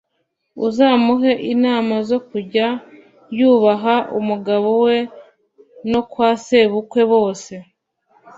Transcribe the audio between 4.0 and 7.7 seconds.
umugabo we no kwa sebukwe bose